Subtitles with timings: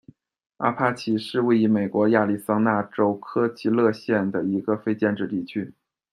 [0.57, 5.75] 阿帕契是位于美国亚利桑那州科奇斯县的一个非建制地区。